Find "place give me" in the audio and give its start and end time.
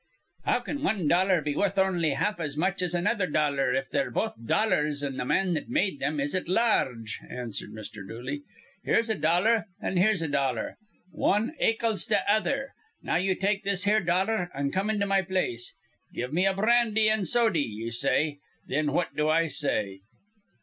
15.21-16.47